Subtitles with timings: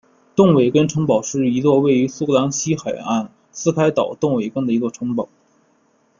[0.33, 5.29] 邓韦根城堡是一座位于苏格兰西海岸斯凯岛邓韦根的一座城堡。